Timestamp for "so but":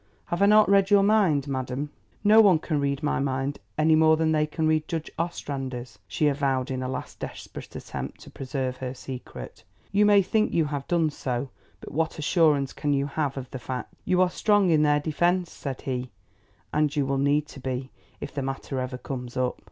11.11-11.91